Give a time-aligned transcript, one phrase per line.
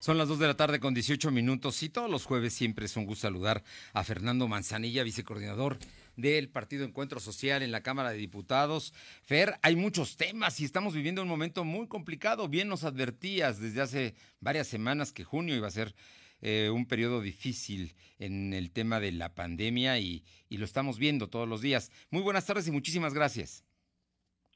[0.00, 2.96] Son las 2 de la tarde con 18 minutos y todos los jueves siempre es
[2.96, 5.78] un gusto saludar a Fernando Manzanilla, vicecoordinador
[6.16, 8.94] del Partido Encuentro Social en la Cámara de Diputados.
[9.22, 12.48] Fer, hay muchos temas y estamos viviendo un momento muy complicado.
[12.48, 15.96] Bien nos advertías desde hace varias semanas que junio iba a ser
[16.42, 21.48] eh, un periodo difícil en el tema de la pandemia y, lo estamos viendo todos
[21.48, 21.90] los días.
[22.12, 23.64] Muy buenas tardes y muchísimas gracias.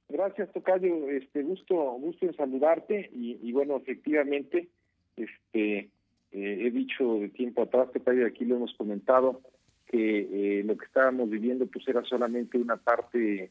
[0.09, 1.09] Gracias, Tocayo.
[1.11, 4.68] Este, gusto, gusto en saludarte y, y bueno, efectivamente
[5.16, 5.90] este,
[6.32, 9.42] eh, he dicho de tiempo atrás, que aquí lo hemos comentado,
[9.87, 13.51] que eh, lo que estábamos viviendo pues era solamente una parte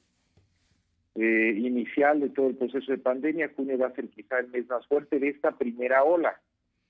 [1.14, 3.52] eh, inicial de todo el proceso de pandemia.
[3.56, 6.40] Junio va a ser quizá el mes más fuerte de esta primera ola.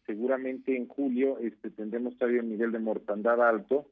[0.06, 3.86] Seguramente en julio este, tendremos todavía un nivel de mortandad alto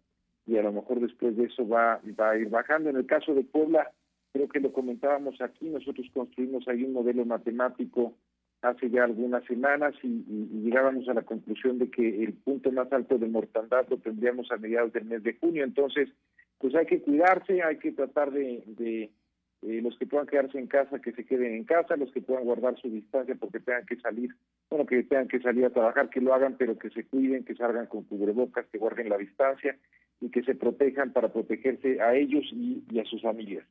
[0.47, 2.89] y a lo mejor después de eso va, va a ir bajando.
[2.89, 3.91] En el caso de Puebla,
[4.31, 8.15] creo que lo comentábamos aquí, nosotros construimos ahí un modelo matemático
[8.61, 10.23] hace ya algunas semanas y,
[10.63, 14.57] llegábamos a la conclusión de que el punto más alto de mortandad lo tendríamos a
[14.57, 15.63] mediados del mes de junio.
[15.63, 16.09] Entonces,
[16.57, 19.09] pues hay que cuidarse, hay que tratar de,
[19.61, 22.43] eh, los que puedan quedarse en casa, que se queden en casa, los que puedan
[22.43, 24.35] guardar su distancia porque tengan que salir,
[24.69, 27.55] bueno, que tengan que salir a trabajar, que lo hagan, pero que se cuiden, que
[27.55, 29.77] salgan con cubrebocas, que guarden la distancia
[30.21, 33.65] y que se protejan para protegerse a ellos y a sus familias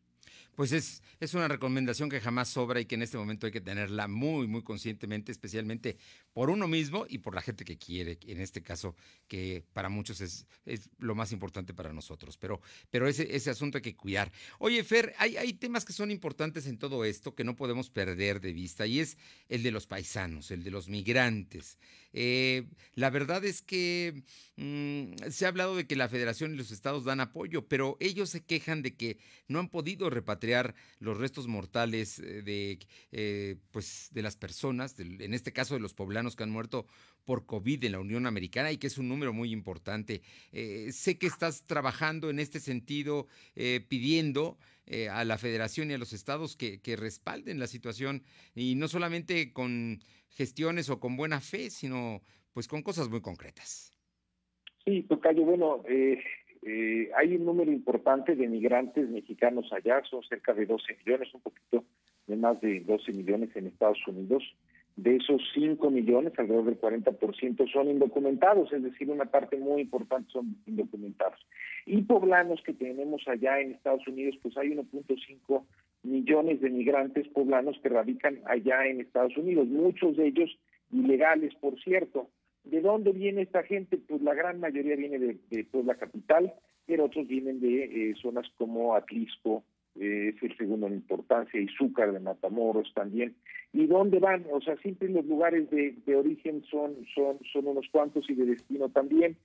[0.59, 3.61] pues es, es una recomendación que jamás sobra y que en este momento hay que
[3.61, 5.98] tenerla muy, muy conscientemente, especialmente
[6.33, 8.97] por uno mismo y por la gente que quiere, en este caso,
[9.28, 12.37] que para muchos es, es lo más importante para nosotros.
[12.39, 14.33] Pero, pero ese, ese asunto hay que cuidar.
[14.59, 18.41] Oye, Fer, hay, hay temas que son importantes en todo esto que no podemos perder
[18.41, 19.17] de vista y es
[19.48, 21.78] el de los paisanos, el de los migrantes.
[22.12, 24.25] Eh, la verdad es que
[24.56, 28.31] mm, se ha hablado de que la federación y los estados dan apoyo, pero ellos
[28.31, 30.47] se quejan de que no han podido repatriar
[30.98, 32.78] los restos mortales eh, de,
[33.12, 36.86] eh, pues, de las personas, en este caso de los poblanos que han muerto
[37.24, 40.22] por COVID en la Unión Americana y que es un número muy importante.
[40.91, 43.26] sé que estás trabajando en este sentido,
[43.88, 44.56] pidiendo
[45.12, 48.22] a la federación y a los estados que, que respalden la situación
[48.54, 50.00] y no solamente con
[50.31, 52.22] gestiones o con buena fe, sino
[52.54, 53.92] pues con cosas muy concretas.
[54.84, 55.82] Sí, Tocayo, bueno,
[56.62, 61.41] eh, hay un número importante de migrantes mexicanos allá, son cerca de 12 millones, un
[61.41, 61.84] poquito
[62.26, 64.44] de más de 12 millones en Estados Unidos.
[64.96, 70.28] De esos 5 millones, alrededor del 40% son indocumentados, es decir, una parte muy importante
[70.32, 71.38] son indocumentados.
[71.86, 75.64] Y poblanos que tenemos allá en Estados Unidos, pues hay 1.5
[76.02, 80.58] millones de migrantes poblanos que radican allá en Estados Unidos, muchos de ellos
[80.90, 82.28] ilegales, por cierto.
[82.64, 83.98] ¿De dónde viene esta gente?
[83.98, 86.52] Pues la gran mayoría viene de, de Puebla Capital,
[86.86, 89.64] pero otros vienen de eh, zonas como Atlisco,
[90.00, 93.34] eh, es el segundo en importancia, Izúcar de Matamoros también.
[93.72, 94.46] ¿Y dónde van?
[94.52, 98.46] O sea, siempre los lugares de, de origen son, son, son unos cuantos y de
[98.46, 99.36] destino también.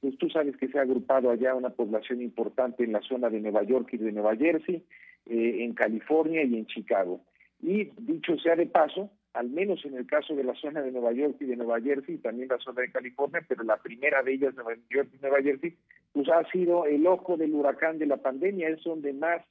[0.00, 3.40] Pues tú sabes que se ha agrupado allá una población importante en la zona de
[3.40, 4.82] Nueva York y de Nueva Jersey,
[5.26, 7.20] eh, en California y en Chicago.
[7.62, 11.12] Y dicho sea de paso, al menos en el caso de la zona de Nueva
[11.12, 14.54] York y de Nueva Jersey, también la zona de California, pero la primera de ellas,
[14.54, 15.76] Nueva York y Nueva Jersey,
[16.12, 19.42] pues ha sido el ojo del huracán de la pandemia, es donde más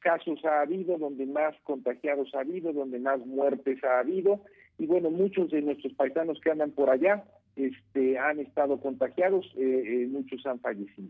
[0.00, 4.40] casos ha habido, donde más contagiados ha habido, donde más muertes ha habido,
[4.78, 7.24] y bueno, muchos de nuestros paisanos que andan por allá
[7.56, 11.08] este, han estado contagiados, eh, eh, muchos han fallecido.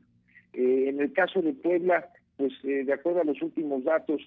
[0.52, 4.20] en el caso de Puebla, pues eh, de acuerdo a los últimos datos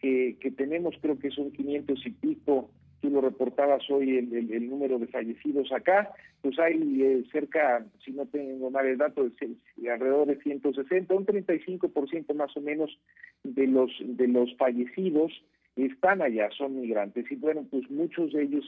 [0.00, 2.70] que, que tenemos, creo que son 500 y pico,
[3.00, 6.10] tú lo reportabas hoy el, el, número de fallecidos acá,
[6.40, 11.26] pues hay eh, cerca, si no tengo mal el dato, de, alrededor de 160, un
[11.26, 12.98] 35% más o menos
[13.44, 15.32] de los de los fallecidos
[15.76, 17.30] están allá, son migrantes.
[17.30, 18.64] Y bueno, pues muchos de ellos,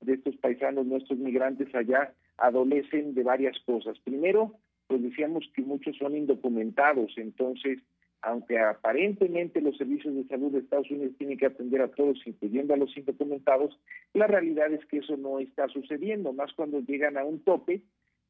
[0.00, 3.98] de estos paisanos, nuestros migrantes allá, adolecen de varias cosas.
[4.00, 4.54] Primero,
[4.86, 7.78] pues decíamos que muchos son indocumentados, entonces
[8.22, 12.74] aunque aparentemente los servicios de salud de Estados Unidos tienen que atender a todos, incluyendo
[12.74, 13.78] a los indocumentados,
[14.12, 17.82] la realidad es que eso no está sucediendo, más cuando llegan a un tope,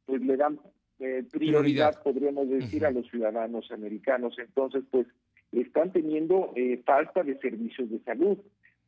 [0.06, 0.60] pues le dan
[1.00, 4.36] eh, prioridad, podríamos decir, a los ciudadanos americanos.
[4.38, 5.06] Entonces, pues
[5.52, 8.38] están teniendo eh, falta de servicios de salud.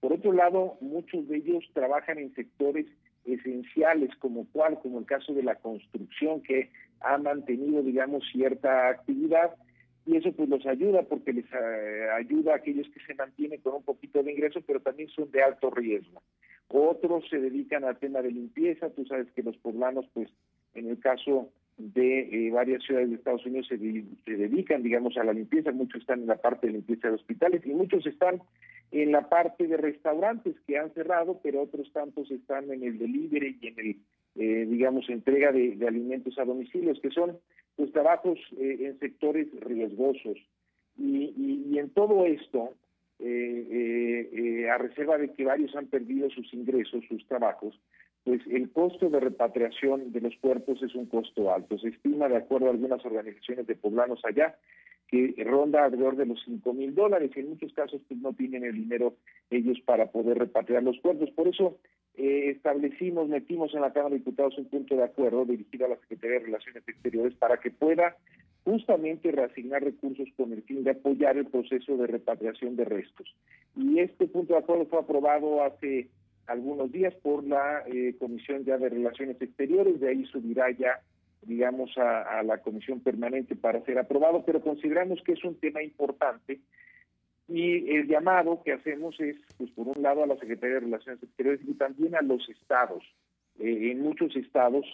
[0.00, 2.86] Por otro lado, muchos de ellos trabajan en sectores
[3.24, 6.70] esenciales como cual, como el caso de la construcción, que
[7.00, 9.54] ha mantenido, digamos, cierta actividad
[10.06, 13.74] y eso pues los ayuda porque les eh, ayuda a aquellos que se mantienen con
[13.74, 16.22] un poquito de ingreso, pero también son de alto riesgo.
[16.68, 20.28] Otros se dedican al tema de limpieza, tú sabes que los poblanos pues
[20.74, 25.24] en el caso de eh, varias ciudades de Estados Unidos se, se, dedican, digamos, a
[25.24, 28.42] la limpieza, muchos están en la parte de limpieza de hospitales y muchos están
[28.90, 33.58] en la parte de restaurantes que han cerrado, pero otros tantos están en el delivery
[33.60, 33.96] y en el
[34.34, 37.36] eh, digamos, entrega de, alimentos a domicilios, que son
[37.76, 40.38] pues trabajos eh, en sectores riesgosos.
[40.98, 42.74] Y, en todo esto,
[43.18, 47.78] eh, a reserva de que varios han perdido sus ingresos, sus trabajos,
[48.24, 51.78] pues el costo de repatriación de los cuerpos es un costo alto.
[51.78, 54.56] Se estima, de acuerdo a algunas organizaciones de poblanos allá,
[55.08, 57.30] que ronda alrededor de los 5 mil dólares.
[57.34, 59.16] En muchos casos pues, no tienen el dinero
[59.50, 61.30] ellos para poder repatriar los cuerpos.
[61.32, 61.78] Por eso
[62.16, 65.96] eh, establecimos, metimos en la Cámara de Diputados un punto de acuerdo dirigido a la
[65.96, 68.16] Secretaría de Relaciones Exteriores para que pueda
[68.64, 73.34] justamente reasignar recursos con el fin de apoyar el proceso de repatriación de restos.
[73.76, 76.08] Y este punto de acuerdo fue aprobado hace
[76.46, 81.00] algunos días por la eh, Comisión ya de Relaciones Exteriores, de ahí subirá ya,
[81.42, 85.82] digamos, a, a la Comisión Permanente para ser aprobado, pero consideramos que es un tema
[85.82, 86.60] importante
[87.52, 91.22] y el llamado que hacemos es, pues por un lado, a la Secretaría de Relaciones
[91.22, 93.04] Exteriores y también a los estados.
[93.58, 94.86] Eh, en muchos estados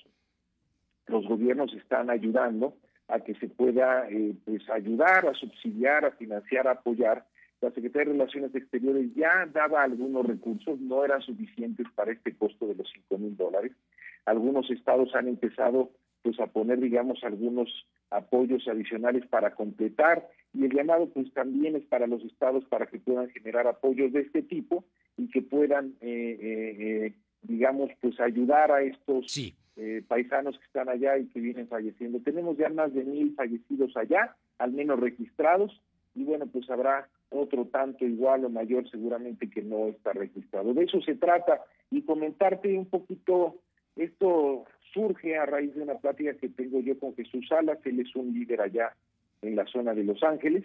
[1.07, 2.75] los gobiernos están ayudando
[3.09, 7.25] a que se pueda eh, pues ayudar, a subsidiar, a financiar, a apoyar.
[7.61, 12.67] La Secretaría de Relaciones Exteriores ya daba algunos recursos, no eran suficientes para este costo
[12.67, 13.73] de los 5 mil dólares.
[14.27, 15.91] Algunos estados han empezado
[16.23, 17.69] pues a poner, digamos, algunos
[18.11, 22.99] apoyos adicionales para completar y el llamado pues también es para los estados para que
[22.99, 24.85] puedan generar apoyos de este tipo
[25.17, 29.27] y que puedan, eh, eh, eh, digamos, pues ayudar a estos
[30.09, 32.21] paisanos que están allá y que vienen falleciendo.
[32.21, 35.81] Tenemos ya más de mil fallecidos allá, al menos registrados,
[36.17, 40.75] y bueno, pues habrá otro tanto igual o mayor seguramente que no está registrado.
[40.75, 41.61] De eso se trata
[41.91, 43.57] y comentarte un poquito,
[43.99, 48.15] esto surge a raíz de una plática que tengo yo con Jesús Salas, él es
[48.17, 48.95] un líder allá
[49.43, 50.65] en la zona de Los Ángeles,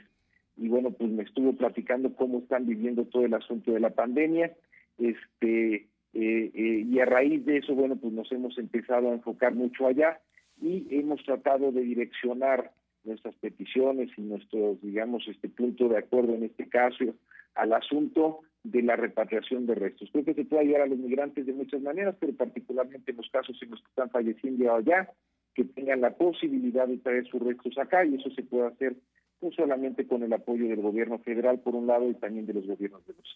[0.55, 4.53] y bueno, pues me estuvo platicando cómo están viviendo todo el asunto de la pandemia,
[4.99, 9.55] este, eh, eh, y a raíz de eso, bueno, pues nos hemos empezado a enfocar
[9.55, 10.19] mucho allá
[10.61, 12.71] y hemos tratado de direccionar
[13.03, 17.15] nuestras peticiones y nuestros, digamos, este punto de acuerdo en este caso
[17.55, 20.09] al asunto de la repatriación de restos.
[20.11, 23.29] Creo que se puede ayudar a los migrantes de muchas maneras, pero particularmente en los
[23.29, 25.09] casos en los que están falleciendo allá,
[25.53, 28.95] que tengan la posibilidad de traer sus restos acá y eso se puede hacer
[29.41, 32.65] no solamente con el apoyo del gobierno federal por un lado y también de los
[32.65, 33.35] gobiernos de los.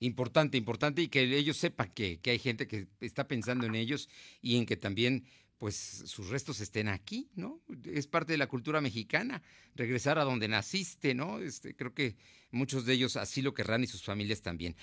[0.00, 4.08] Importante, importante y que ellos sepan que, que hay gente que está pensando en ellos
[4.42, 5.24] y en que también
[5.58, 7.62] pues sus restos estén aquí, ¿no?
[7.84, 9.42] Es parte de la cultura mexicana,
[9.74, 11.38] regresar a donde naciste, ¿no?
[11.40, 12.16] Este, creo que
[12.50, 14.76] muchos de ellos así lo querrán y sus familias también.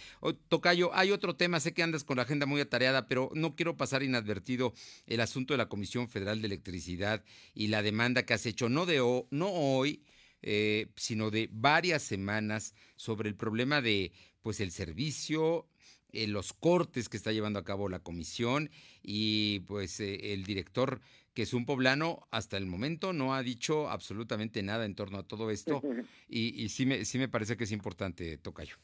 [0.48, 3.78] Tocayo, hay otro tema, sé que andas con la agenda muy atareada, pero no quiero
[3.78, 4.74] pasar inadvertido
[5.06, 7.24] el asunto de la Comisión Federal de Electricidad
[7.54, 8.98] y la demanda que has hecho, no, de
[9.30, 10.02] no hoy,
[10.44, 14.12] eh, sino de varias semanas sobre el problema de
[14.42, 15.66] pues el servicio
[16.12, 18.70] eh, los cortes que está llevando a cabo la comisión
[19.02, 21.00] y pues eh, el director
[21.34, 25.24] que es un poblano hasta el momento no ha dicho absolutamente nada en torno a
[25.24, 25.82] todo esto
[26.30, 28.76] y, sí, me, sí me parece que es importante, Tocayo.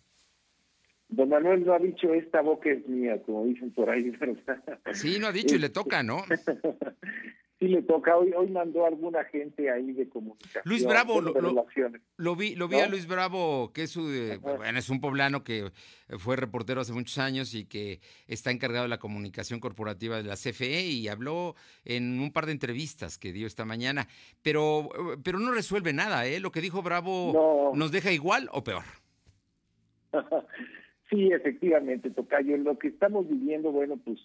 [1.09, 4.11] Don Manuel no ha dicho esta boca es mía, como dicen por ahí,
[4.93, 6.23] Sí, no ha dicho y le toca, ¿no?
[7.59, 8.15] sí le toca.
[8.15, 10.63] Hoy, hoy mandó alguna gente ahí de comunicación.
[10.65, 11.33] Luis Bravo, lo,
[12.17, 15.71] lo, vi, lo vi a Luis Bravo, que es, bueno, es un poblano que
[16.17, 20.35] fue reportero hace muchos años y que está encargado de la comunicación corporativa de la
[20.35, 24.07] CFE y habló en un par de entrevistas que dio esta mañana,
[24.41, 24.89] pero,
[25.23, 26.39] pero no resuelve nada, ¿eh?
[26.39, 28.83] Lo que dijo Bravo nos deja igual o peor.
[31.09, 32.57] sí, efectivamente, Tocayo.
[32.57, 34.19] Lo que estamos viviendo, bueno, pues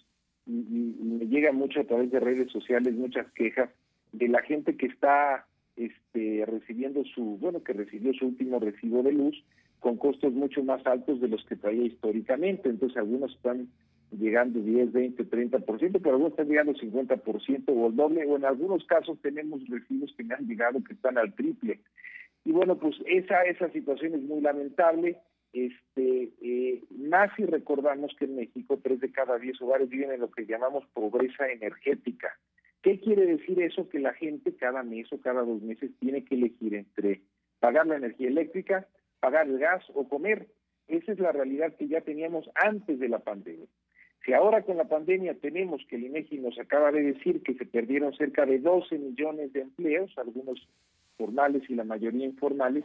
[0.45, 3.69] y, me llega mucho a través de redes sociales muchas quejas
[4.11, 9.11] de la gente que está este, recibiendo su, bueno, que recibió su último recibo de
[9.11, 9.43] luz
[9.79, 12.69] con costos mucho más altos de los que traía históricamente.
[12.69, 13.67] Entonces algunos están
[14.11, 15.65] llegando 10, 20, 30%,
[16.01, 20.23] pero algunos están llegando 50% o el doble, o en algunos casos tenemos recibos que
[20.23, 21.79] me han llegado que están al triple.
[22.45, 25.17] Y bueno, pues esa, esa situación es muy lamentable
[25.55, 30.19] este, eh, más si recordamos que en México tres de cada diez hogares viven en
[30.19, 32.37] lo que llamamos pobreza energética.
[32.81, 33.87] ¿Qué quiere decir eso?
[33.89, 37.21] Que la gente cada mes o cada dos meses tiene que elegir entre
[37.59, 38.87] pagar la energía eléctrica,
[39.19, 40.47] pagar el gas o comer.
[40.87, 43.65] Esa es la realidad que ya teníamos antes de la pandemia.
[44.25, 47.65] Si ahora con la pandemia tenemos que el INEGI nos acaba de decir que se
[47.65, 50.67] perdieron cerca de 12 millones de empleos, algunos
[51.17, 52.83] formales y la mayoría informales,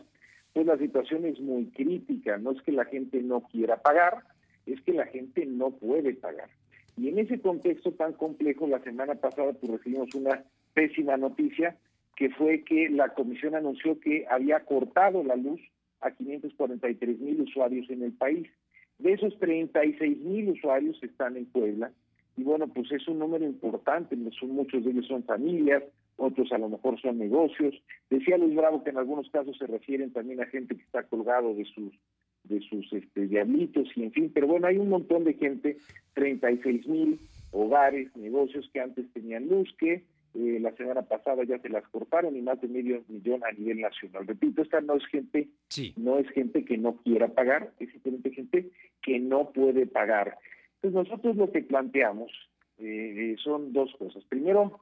[0.53, 2.39] pues la situación es muy crítica.
[2.39, 4.25] No es que la gente no quiera pagar,
[4.67, 6.49] es que la gente no puede pagar.
[6.97, 11.77] Y en ese contexto tan complejo, la semana pasada pues, recibimos una pésima noticia,
[12.17, 15.61] que fue que la comisión anunció que había cortado la luz
[16.01, 18.49] a 543 mil usuarios en el país.
[18.99, 21.91] De esos 36 mil usuarios están en Puebla
[22.37, 25.83] y bueno, pues es un número importante, son, muchos de ellos son familias,
[26.21, 27.75] otros a lo mejor son negocios.
[28.11, 31.55] Decía Luis Bravo que en algunos casos se refieren también a gente que está colgado
[31.55, 31.93] de sus
[32.45, 35.77] de sus este, diablitos y en fin, pero bueno, hay un montón de gente,
[36.15, 37.21] 36 mil
[37.53, 42.37] hogares, negocios que antes tenían luz, que eh, la semana pasada ya se las cortaron
[42.37, 44.27] y más de medio millón a nivel nacional.
[44.27, 45.49] Repito, esta no es gente,
[45.97, 48.71] no es gente que no quiera pagar, es simplemente gente
[49.03, 50.39] que no puede pagar.
[50.77, 52.33] Entonces nosotros lo que planteamos
[52.79, 54.25] eh, son dos cosas.
[54.25, 54.81] Primero,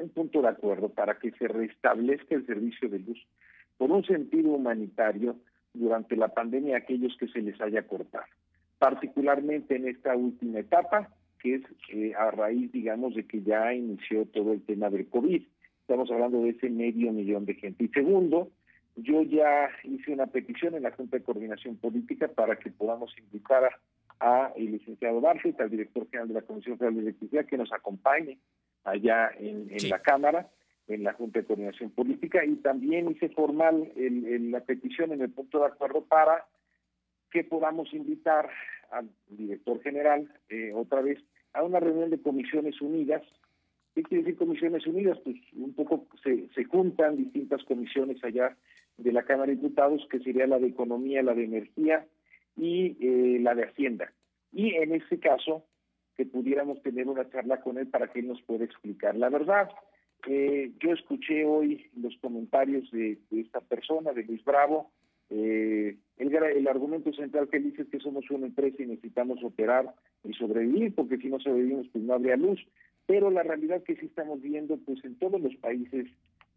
[0.00, 3.18] un punto de acuerdo para que se restablezca el servicio de luz
[3.76, 5.36] por un sentido humanitario
[5.72, 8.26] durante la pandemia a aquellos que se les haya cortado,
[8.78, 14.26] particularmente en esta última etapa, que es eh, a raíz, digamos, de que ya inició
[14.26, 15.42] todo el tema del COVID.
[15.82, 17.84] Estamos hablando de ese medio millón de gente.
[17.84, 18.50] Y segundo,
[18.96, 23.64] yo ya hice una petición en la Junta de Coordinación Política para que podamos invitar
[23.64, 23.70] a
[24.20, 27.72] a el licenciado Bartlett, al director general de la Comisión Federal de Electricidad, que nos
[27.72, 28.38] acompañe
[28.84, 30.48] allá en, la Cámara,
[30.88, 35.60] en la Junta de Coordinación Política, y también hice formal la petición en el punto
[35.60, 36.46] de acuerdo para
[37.30, 38.50] que podamos invitar
[38.90, 41.18] al director general eh, otra vez
[41.52, 43.22] a una reunión de comisiones unidas.
[43.94, 45.18] ¿Qué quiere decir comisiones unidas?
[45.22, 48.56] Pues un poco se, se juntan distintas comisiones allá
[48.96, 52.06] de la Cámara de Diputados, que sería la de Economía, la de Energía,
[52.56, 54.12] y eh, la de Hacienda.
[54.52, 55.64] Y en ese caso,
[56.20, 59.16] que pudiéramos tener una charla con él para que él nos pueda explicar.
[59.16, 59.70] La verdad,
[60.28, 64.90] eh, yo escuché hoy los comentarios de, esta persona, de Luis Bravo.
[65.30, 69.94] Eh, el, el, argumento central que dice es que somos una empresa y necesitamos operar
[70.22, 72.60] y sobrevivir, porque si no sobrevivimos, pues no habría luz.
[73.06, 76.06] Pero la realidad que sí estamos viendo, pues en todos los países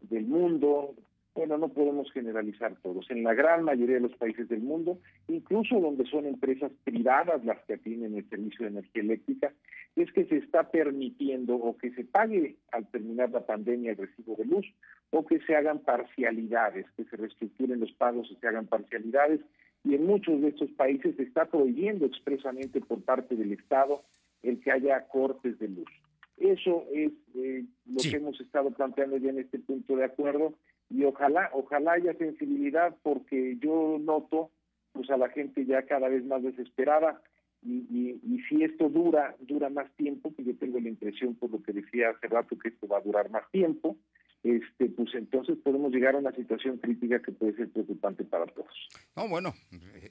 [0.02, 0.94] del mundo,
[1.34, 3.10] bueno, no podemos generalizar todos.
[3.10, 7.58] En la gran mayoría de los países del mundo, incluso donde son empresas privadas las
[7.66, 9.52] que tienen el servicio de energía eléctrica,
[9.96, 14.36] es que se está permitiendo o que se pague al terminar la pandemia el recibo
[14.36, 14.66] de luz
[15.10, 19.40] o que se hagan parcialidades, que se reestructuren los pagos y se hagan parcialidades.
[19.82, 24.02] Y en muchos de estos países se está prohibiendo expresamente por parte del Estado
[24.42, 25.90] el que haya cortes de luz.
[26.36, 30.54] Eso es eh, lo que hemos estado planteando ya en este punto de acuerdo
[30.94, 34.50] y ojalá, ojalá haya sensibilidad porque yo noto
[34.92, 37.20] pues a la gente ya cada vez más desesperada
[37.62, 41.62] y, y, si esto dura, dura más tiempo, que yo tengo la impresión por lo
[41.62, 43.96] que decía hace rato que esto va a durar más tiempo,
[44.42, 48.68] este, pues entonces podemos llegar a una situación crítica que puede ser preocupante para todos.
[49.16, 49.54] No, bueno,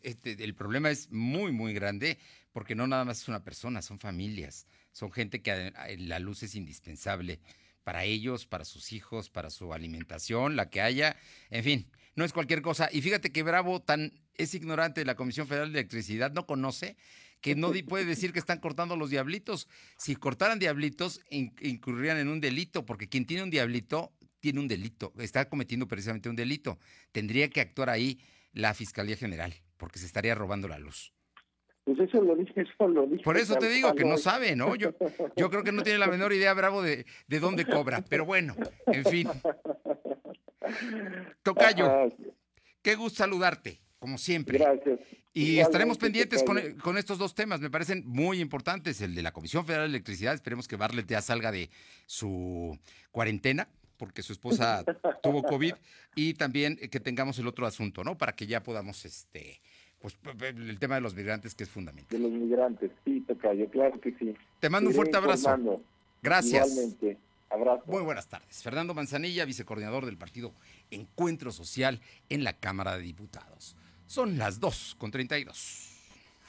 [0.01, 2.17] este, el problema es muy, muy grande
[2.51, 6.55] porque no nada más es una persona, son familias, son gente que la luz es
[6.55, 7.39] indispensable
[7.83, 11.17] para ellos, para sus hijos, para su alimentación, la que haya,
[11.49, 12.89] en fin, no es cualquier cosa.
[12.91, 16.97] Y fíjate que Bravo tan es ignorante de la Comisión Federal de Electricidad, no conoce
[17.41, 19.67] que no puede decir que están cortando los diablitos.
[19.97, 25.13] Si cortaran diablitos, incurrirían en un delito, porque quien tiene un diablito tiene un delito,
[25.19, 26.79] está cometiendo precisamente un delito.
[27.11, 28.19] Tendría que actuar ahí
[28.53, 31.12] la Fiscalía General, porque se estaría robando la luz.
[31.85, 33.23] Pues eso lo dice, eso lo dice.
[33.23, 34.75] Por eso te digo que no sabe, ¿no?
[34.75, 34.93] Yo,
[35.35, 38.03] yo creo que no tiene la menor idea, Bravo, de, de dónde cobra.
[38.07, 38.55] Pero bueno,
[38.87, 39.29] en fin.
[41.43, 42.09] Tocayo, ah,
[42.81, 44.59] qué gusto saludarte, como siempre.
[44.59, 44.99] Gracias.
[45.33, 49.01] Y estaremos pendientes con, con, estos dos temas, me parecen muy importantes.
[49.01, 51.69] El de la Comisión Federal de Electricidad, esperemos que Barlet ya salga de
[52.05, 52.77] su
[53.11, 54.85] cuarentena, porque su esposa
[55.23, 55.73] tuvo COVID,
[56.15, 58.17] y también que tengamos el otro asunto, ¿no?
[58.17, 59.59] Para que ya podamos este,
[60.03, 62.09] pues el tema de los migrantes que es fundamental.
[62.09, 64.35] De los migrantes, sí, Tocayo, claro que sí.
[64.59, 65.81] Te mando un fuerte abrazo.
[66.21, 66.67] Gracias.
[66.67, 67.17] Igualmente.
[67.49, 67.83] Abrazo.
[67.85, 68.61] Muy buenas tardes.
[68.61, 70.51] Fernando Manzanilla, vicecoordinador del partido
[70.91, 73.77] Encuentro Social en la Cámara de Diputados.
[74.05, 75.92] Son las 2 con 32.